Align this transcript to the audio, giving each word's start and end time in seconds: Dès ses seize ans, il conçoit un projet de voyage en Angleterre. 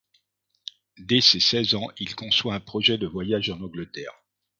Dès 0.97 1.21
ses 1.21 1.39
seize 1.39 1.75
ans, 1.75 1.87
il 1.99 2.15
conçoit 2.15 2.55
un 2.55 2.59
projet 2.59 2.97
de 2.97 3.05
voyage 3.05 3.51
en 3.51 3.61
Angleterre. 3.61 4.19